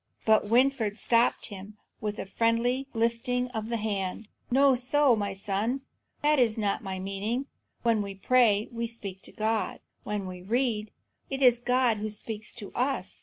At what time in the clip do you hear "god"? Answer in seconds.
9.31-9.79, 11.59-11.97